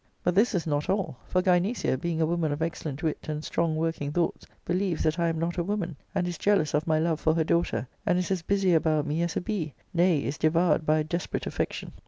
[0.23, 3.75] But this is not all; for Gynecia, being a woman of excellent wit and strong
[3.75, 6.97] working thoughts, be lieves that I am not a woman, and is jealous of my
[6.97, 10.39] love for her daughter, and is as busy about me as a bee— ^nay, is
[10.39, 11.91] devoured by a desperate affection.